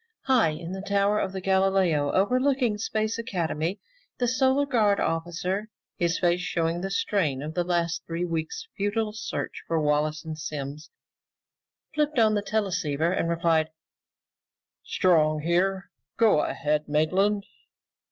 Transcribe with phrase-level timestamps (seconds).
[0.23, 3.79] High in the Tower of Galileo overlooking Space Academy,
[4.17, 9.13] the Solar Guard officer, his face showing the strain of the last three weeks' futile
[9.13, 10.89] search for Wallace and Simms,
[11.93, 13.69] flipped on the teleceiver and replied,
[14.83, 15.91] "Strong here.
[16.17, 17.45] Go ahead, Maitland."